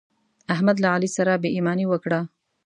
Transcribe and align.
احمد 0.53 0.77
له 0.83 0.87
علي 0.93 1.09
سره 1.17 1.33
بې 1.41 1.49
ايماني 1.55 1.85
وکړه. 1.89 2.19